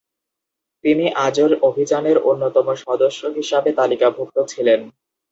তিনি 0.83 1.05
আজোর 1.25 1.51
অভিযানের 1.61 2.17
অন্যতম 2.23 2.67
সদস্য 2.85 3.21
হিসাবে 3.37 3.69
তালিকাভুক্ত 3.79 4.37
ছিলেন। 4.47 4.79